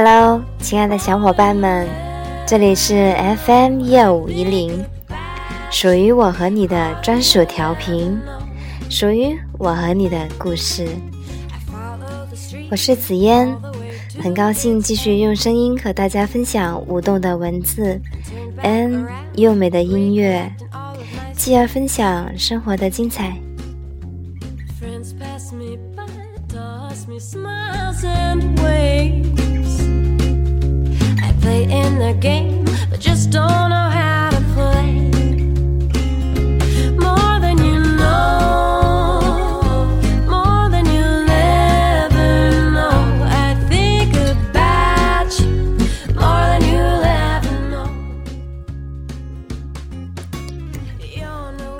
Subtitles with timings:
[0.00, 1.84] Hello，亲爱的小伙伴们，
[2.46, 3.12] 这里是
[3.44, 4.84] FM 幺五一零，
[5.72, 8.16] 属于我和你的专属调频，
[8.88, 10.86] 属于我和你的故事。
[12.70, 13.52] 我是紫嫣，
[14.22, 18.00] 很高兴继续用声音和大家分享舞动的文字
[18.62, 19.04] ，N
[19.34, 20.48] 优美的音乐，
[21.32, 23.36] 继而分享生活的精彩。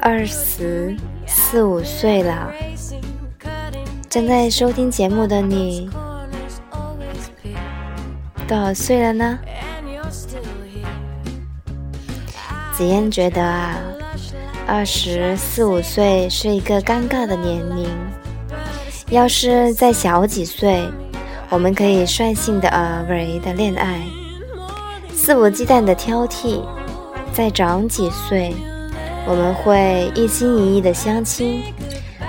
[0.01, 2.51] 二十四五岁了，
[4.09, 5.91] 正在收听节目的你，
[8.47, 9.39] 多少岁了呢？
[12.79, 13.77] 紫嫣觉得啊，
[14.65, 17.89] 二十四五岁是一个尴尬的年龄。
[19.11, 20.89] 要是再小几岁，
[21.51, 24.01] 我们可以率性的、而为的恋爱，
[25.13, 26.63] 肆无忌惮的挑剔；
[27.33, 28.55] 再长几岁，
[29.27, 31.61] 我们会一心一意的相亲，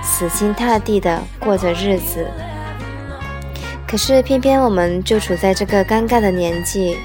[0.02, 2.25] 死心塌地的过着日子。
[3.88, 6.97] 可是偏偏我们就处在这个尴尬的年纪。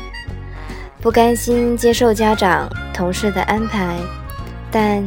[1.05, 3.99] 不甘心接受家长、同事的安排，
[4.71, 5.05] 但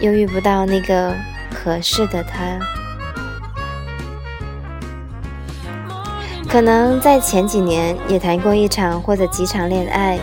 [0.00, 1.14] 又遇不到那个
[1.54, 2.58] 合适的他。
[6.48, 10.18] 可能在前几年也谈过一场或者几场恋爱，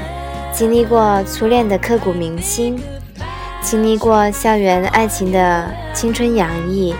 [0.51, 2.77] 经历过初恋的刻骨铭心，
[3.61, 6.93] 经历过校园爱情的青春洋溢，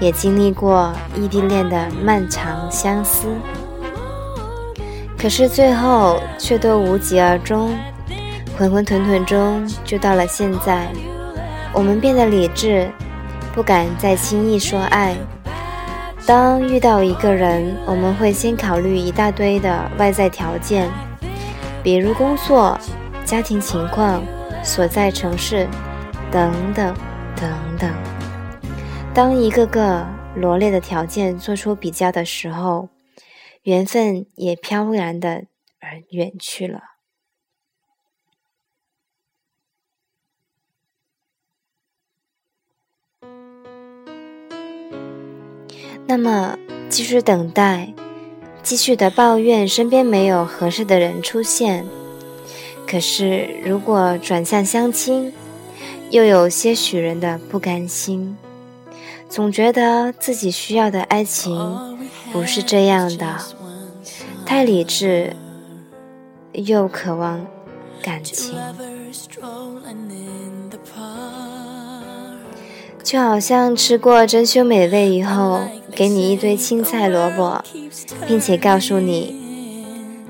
[0.00, 3.26] 也经历过异地恋的漫长相思。
[5.20, 7.76] 可是最后却都无疾而终，
[8.56, 10.90] 浑浑沌沌中就到了现在。
[11.74, 12.90] 我们变得理智，
[13.54, 15.14] 不敢再轻易说爱。
[16.24, 20.88] 当遇到一个人，我们会先考虑一大堆的外在条件，
[21.82, 22.78] 比如工作、
[23.22, 24.22] 家庭情况、
[24.62, 25.68] 所在城市
[26.30, 26.94] 等等
[27.36, 27.90] 等等。
[29.12, 30.02] 当一个个
[30.34, 32.88] 罗列的条件做出比较的时候，
[33.62, 35.46] 缘分也飘然的
[35.80, 36.80] 而远去了。
[46.06, 47.94] 那么，继续等待，
[48.64, 51.86] 继续的抱怨身边没有合适的人出现。
[52.84, 55.32] 可是，如果转向相亲，
[56.10, 58.36] 又有些许人的不甘心，
[59.28, 61.99] 总觉得自己需要的爱情。
[62.32, 63.36] 不是这样的，
[64.46, 65.34] 太理智
[66.52, 67.46] 又渴望
[68.02, 68.54] 感情，
[73.02, 75.60] 就好像吃过珍馐美味以后，
[75.94, 77.62] 给你一堆青菜萝卜，
[78.26, 79.34] 并且告诉你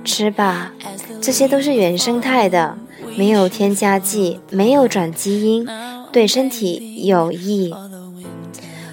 [0.02, 0.72] 吃吧，
[1.20, 2.78] 这些都是原生态的，
[3.16, 5.68] 没有添加剂，没有转基因，
[6.10, 7.74] 对身体有益。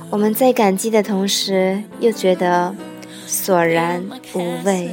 [0.10, 2.76] 我们在感激的同时，又觉得。
[3.28, 4.90] 索然无味，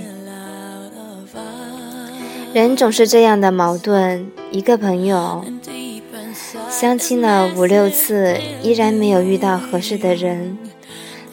[2.52, 4.26] 人总是这样的矛盾。
[4.50, 5.44] 一个朋友
[6.68, 10.58] 相亲了五六次，依然没有遇到合适的人。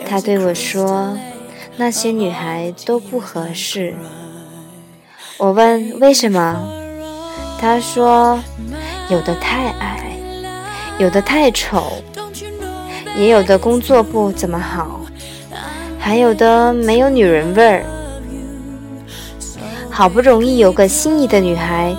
[0.05, 1.17] 他对我说
[1.77, 3.95] ：“那些女孩都不合适。”
[5.37, 6.71] 我问为什么，
[7.59, 8.39] 他说
[9.09, 10.15] ：“有的太矮，
[10.99, 12.03] 有的太丑，
[13.17, 15.00] 也有的工作不怎么好。”
[16.01, 17.85] 还有的没有女人味儿，
[19.89, 21.95] 好不容易有个心仪的女孩，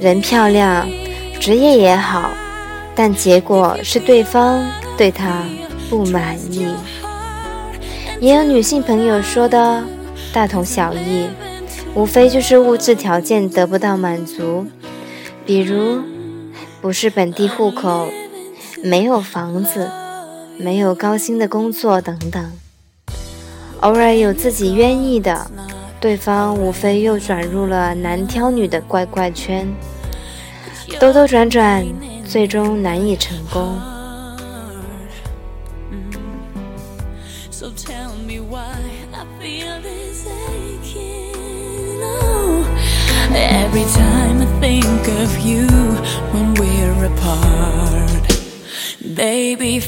[0.00, 0.86] 人漂亮，
[1.40, 2.28] 职业也好，
[2.94, 4.62] 但结果是对方
[4.98, 5.44] 对她
[5.88, 6.66] 不满意。
[8.20, 9.82] 也有女性朋友说的
[10.34, 11.28] 大同小异，
[11.94, 14.66] 无非就是物质条件得不到满足，
[15.46, 16.00] 比如
[16.82, 18.08] 不是本地户口，
[18.82, 19.88] 没有房子，
[20.58, 22.52] 没有高薪的工作等等。
[23.80, 25.50] 偶尔有自己愿意的，
[26.00, 29.66] 对方无非又转入了男挑女的怪怪圈，
[30.98, 31.84] 兜兜转转，
[32.26, 33.78] 最终难以成功。
[37.48, 38.44] Don't you
[42.00, 42.64] know
[49.14, 49.86] that it's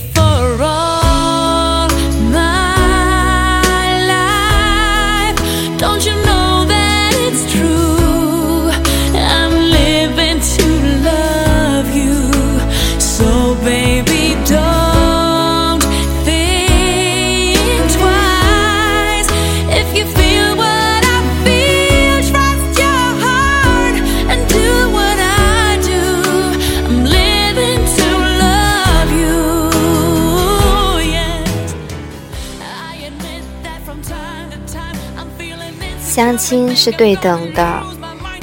[36.18, 37.80] 相亲是对等的。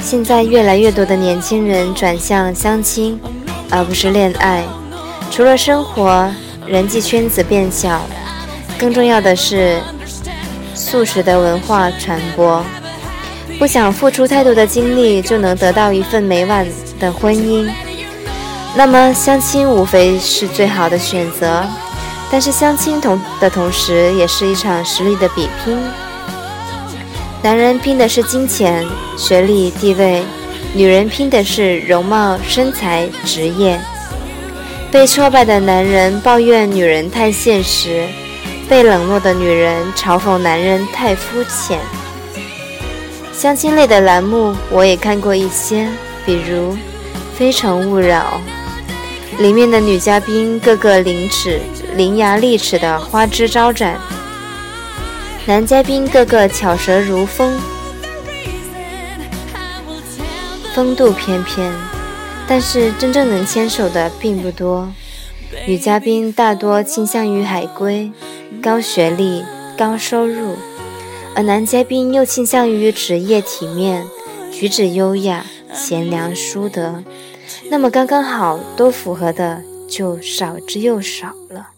[0.00, 3.20] 现在越来越多的年轻人转向相亲，
[3.68, 4.64] 而不是恋爱。
[5.30, 6.26] 除了生活，
[6.66, 8.00] 人际圈子变小，
[8.78, 9.78] 更重要的是
[10.74, 12.64] 素食的文化传播。
[13.58, 16.66] 不想付出太多的精力就能得到一份美满
[16.98, 17.70] 的婚姻，
[18.74, 21.62] 那么相亲无非是最好的选择。
[22.30, 25.78] 但是相亲同的同时，也是一场实力的比拼。
[27.46, 28.84] 男人拼的是金钱、
[29.16, 30.24] 学历、地位，
[30.74, 33.80] 女人拼的是容貌、身材、职业。
[34.90, 38.04] 被挫败的男人抱怨女人太现实，
[38.68, 41.78] 被冷落的女人嘲讽男人太肤浅。
[43.32, 45.86] 相亲类的栏目我也看过一些，
[46.24, 46.72] 比如
[47.38, 48.40] 《非诚勿扰》，
[49.40, 51.60] 里面的女嘉宾个个伶齿、
[51.94, 54.00] 伶牙俐齿的花枝招展，
[55.48, 57.56] 男嘉宾个个巧舌如风、
[60.74, 61.72] 风度翩翩，
[62.48, 64.92] 但是真正能牵手的并不多。
[65.64, 68.10] 女嘉宾大多倾向于海归、
[68.60, 69.44] 高学历、
[69.78, 70.56] 高收入。
[71.36, 74.04] 而男嘉宾又倾向于职业体面、
[74.50, 77.04] 举止优雅、贤良淑德，
[77.70, 81.68] 那么刚刚好都符合的就少之又少了。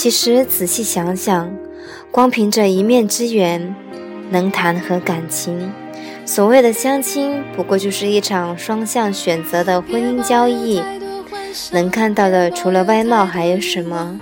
[0.00, 1.52] 其实仔细想想，
[2.12, 3.74] 光凭着一面之缘，
[4.30, 5.72] 能谈何感情？
[6.24, 10.80] 所谓的相亲，不过就是一场双向选择的婚姻交易。
[11.72, 14.20] 能看到的除了外貌还有什么？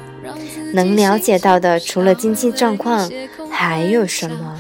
[0.73, 3.11] 能了解到的除了经济状况
[3.50, 4.58] 还有什么？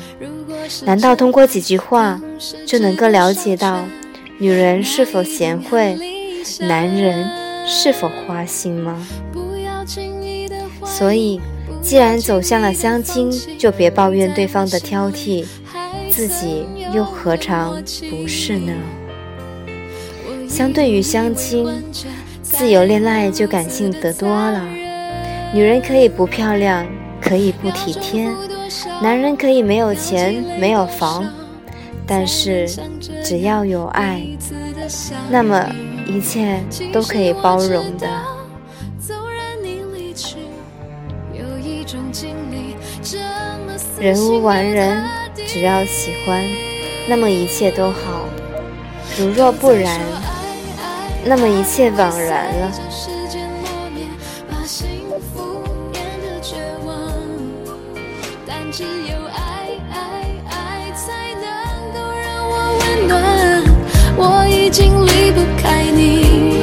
[0.84, 2.20] 难道通过几句话
[2.66, 3.86] 就能够了解到
[4.36, 5.96] 女人是否贤惠，
[6.60, 7.26] 男人
[7.66, 9.02] 是否花心吗？
[10.86, 11.40] 所以，
[11.82, 15.44] 既然走向了相亲，就别抱怨对方的挑剔，
[16.08, 18.72] 自己又何尝不是呢？
[20.48, 21.68] 相对于相亲。
[22.42, 24.64] 自由恋爱就感性得多了，
[25.52, 26.86] 女人可以不漂亮，
[27.20, 28.30] 可以不体贴，
[29.02, 31.26] 男人可以没有钱没有房，
[32.06, 32.66] 但是
[33.22, 34.24] 只要有爱，
[35.28, 35.68] 那么
[36.06, 36.62] 一切
[36.92, 38.08] 都可以包容的。
[44.06, 45.02] 人无完人，
[45.48, 46.40] 只要喜欢，
[47.08, 48.22] 那么一切都好；
[49.18, 49.98] 如若不然。
[51.24, 52.70] 那么一切枉然了。
[64.18, 66.60] 我已经离不开你，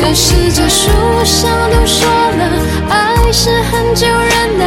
[0.00, 0.90] 可是这书
[1.24, 2.42] 上都说了，
[2.90, 4.66] 爱是很久忍耐，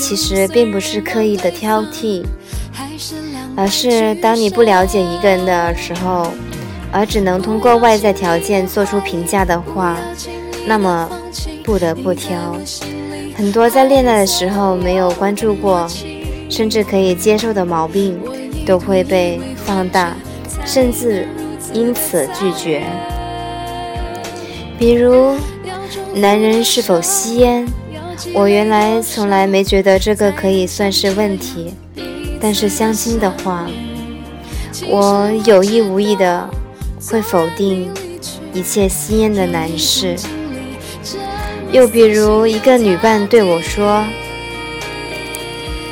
[0.00, 2.24] 其实并不是刻意的挑剔，
[3.54, 6.32] 而是当你不了解一个人的时候，
[6.90, 9.98] 而只能通过外在条件做出评价的话，
[10.66, 11.08] 那么
[11.62, 12.56] 不得不挑。
[13.36, 15.86] 很多在恋爱的时候没有关注过，
[16.48, 18.18] 甚至可以接受的毛病，
[18.66, 20.16] 都会被放大。
[20.64, 21.28] 甚至
[21.72, 22.82] 因此拒绝，
[24.78, 25.36] 比如
[26.14, 27.66] 男人是否吸烟，
[28.34, 31.74] 我原来从来没觉得这个可以算是问题，
[32.40, 33.66] 但是相亲的话，
[34.88, 36.48] 我有意无意的
[37.06, 37.90] 会否定
[38.52, 40.16] 一切吸烟的男士。
[41.72, 44.04] 又比如一个女伴对我说，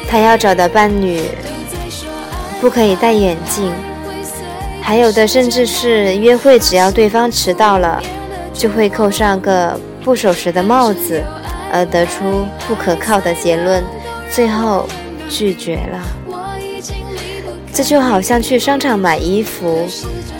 [0.08, 1.20] 她要找的伴侣
[2.61, 3.73] 不可以戴眼镜。
[4.82, 8.02] 还有的甚至是约会，只要对方迟到了，
[8.52, 11.23] 就会扣上个不守时的帽子，
[11.73, 13.83] 而得出不可靠的结论，
[14.31, 14.89] 最后
[15.29, 16.01] 拒绝了。
[17.73, 19.87] 这就好像去商场买衣服，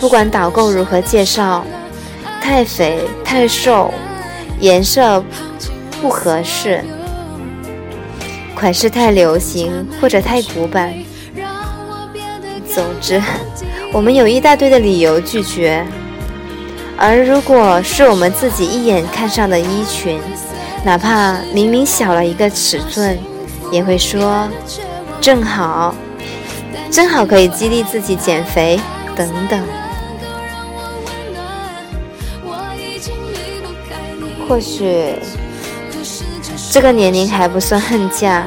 [0.01, 1.65] 不管导购如何介绍，
[2.41, 3.93] 太肥、太瘦，
[4.59, 5.23] 颜色
[6.01, 6.83] 不合适，
[8.57, 10.93] 款式太流行或者太古板，
[12.67, 13.23] 总之。
[13.93, 15.87] 我们有一大堆的理由拒绝，
[16.97, 20.21] 而如果是我们自己一眼看上的衣裙，
[20.89, 23.19] 哪怕明明小了一个尺寸，
[23.71, 24.49] 也会说
[25.21, 25.95] 正好，
[26.91, 28.81] 正好可以激励自己减肥
[29.15, 29.61] 等等。
[34.49, 35.13] 或许
[36.73, 38.47] 这个年龄还不算恨嫁，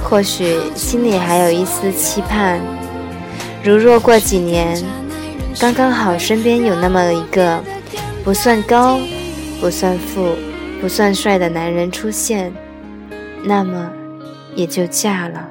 [0.00, 2.60] 或许心里还有一丝期盼，
[3.64, 4.80] 如若过几年，
[5.58, 7.60] 刚刚好身边有那么一个
[8.22, 9.00] 不算高、
[9.60, 10.34] 不算富、
[10.80, 12.50] 不算帅的男人出现，
[13.44, 13.92] 那么
[14.56, 15.50] 也就嫁了。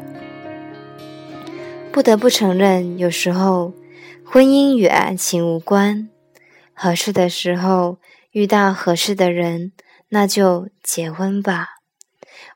[1.91, 3.71] 不得不承认，有时候
[4.25, 6.09] 婚姻与爱情无关。
[6.73, 7.99] 合适的时候
[8.31, 9.73] 遇到合适的人，
[10.09, 11.67] 那就结婚吧，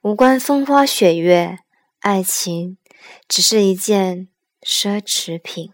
[0.01, 1.60] 无关风花雪月，
[2.00, 2.77] 爱情
[3.27, 4.27] 只是一件
[4.65, 5.72] 奢侈品。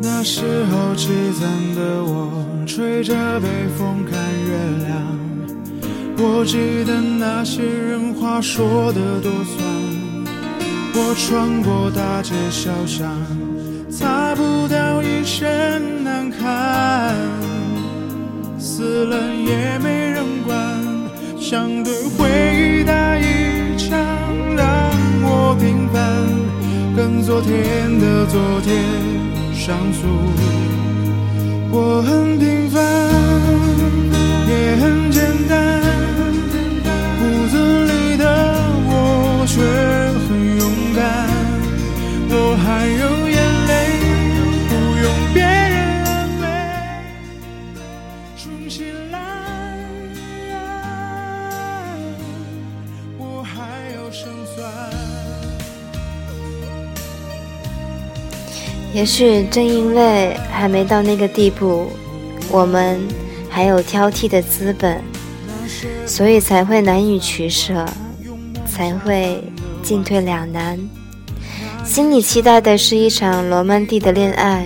[0.00, 2.30] 那时候凄惨的我，
[2.66, 5.18] 吹着北风看月亮。
[6.18, 9.64] 我记得那些人话说的多酸。
[10.96, 13.10] 我穿过大街小巷，
[13.90, 17.14] 擦不掉一身难堪。
[18.58, 20.56] 死了也没人管，
[21.40, 23.98] 想对回忆打一枪，
[24.56, 24.66] 让
[25.22, 26.02] 我平凡，
[26.96, 29.33] 跟昨天的昨天。
[29.64, 30.06] 上诉，
[31.70, 32.82] 我很平凡，
[34.46, 35.80] 也很简单。
[37.18, 38.24] 骨子里的
[38.84, 38.92] 我
[39.48, 39.54] 却
[40.20, 40.28] 很
[40.58, 40.62] 勇
[40.94, 41.00] 敢。
[42.28, 43.40] 我还有眼
[43.70, 43.72] 泪，
[44.68, 46.44] 不用别人安慰。
[48.36, 49.16] 重新来，
[53.16, 53.54] 我还
[53.96, 55.23] 有胜算。
[58.94, 61.90] 也许正因为还没到那个地步，
[62.48, 63.00] 我们
[63.50, 65.02] 还有挑剔的资本，
[66.06, 67.84] 所以才会难以取舍，
[68.64, 69.42] 才会
[69.82, 70.78] 进退两难。
[71.84, 74.64] 心里期待的是一场罗曼蒂的恋爱，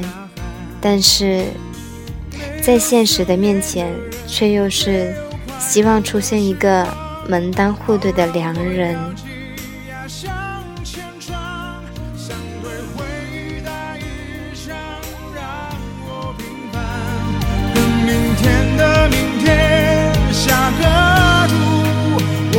[0.79, 1.47] 但是
[2.61, 3.91] 在现实的面前，
[4.27, 5.15] 却又是
[5.59, 6.87] 希望出现一个
[7.27, 8.95] 门当户对的良人。
[19.11, 20.85] 明天下个
[21.49, 21.55] 赌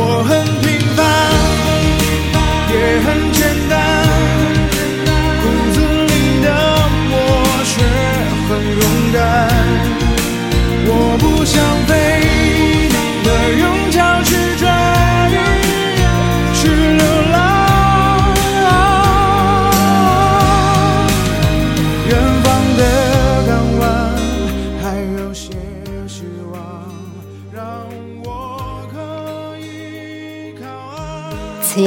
[0.28, 0.30] 很
[0.62, 0.69] 拼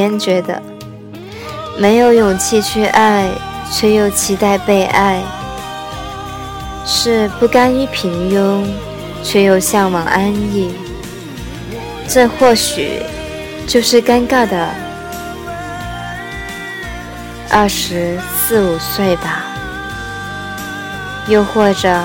[0.04, 0.62] 嫣觉得，
[1.78, 3.30] 没有勇气去爱，
[3.72, 5.22] 却又期待被爱，
[6.86, 8.66] 是不甘于平庸，
[9.24, 10.74] 却又向往安逸。
[12.06, 13.02] 这或许
[13.66, 14.68] 就是尴尬的
[17.50, 19.46] 二十四五岁吧。
[21.30, 21.98] 又或者，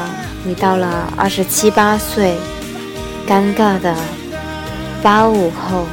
[0.45, 2.37] 你到了二十七八岁，
[3.27, 3.93] 尴尬的
[5.03, 5.85] 八五后。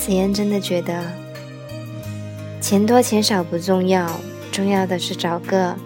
[0.00, 1.04] 紫嫣真的觉得，
[2.58, 4.10] 钱多钱少不重要，
[4.50, 5.76] 重要的是找个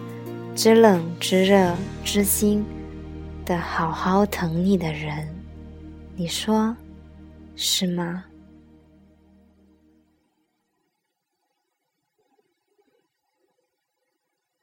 [0.55, 2.65] 知冷知热、知心
[3.45, 5.29] 的好好疼你的人。
[6.15, 6.77] 你说
[7.57, 8.25] 是吗？